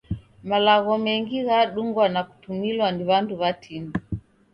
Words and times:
Malagho 0.43 0.97
mengi 0.97 1.37
ghadungwa 1.47 2.05
na 2.13 2.21
kutumilwa 2.29 2.87
ni 2.91 3.03
w'andu 3.09 3.33
w'atini. 3.41 3.93